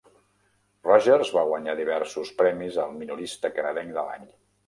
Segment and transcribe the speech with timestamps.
[0.87, 4.27] Rogers va guanyar diversos premis al "Minorista canadenc de l'any".